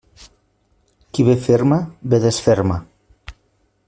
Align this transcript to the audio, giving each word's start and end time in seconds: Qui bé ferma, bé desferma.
Qui 1.17 1.25
bé 1.27 1.35
ferma, 1.49 1.77
bé 2.15 2.21
desferma. 2.25 2.79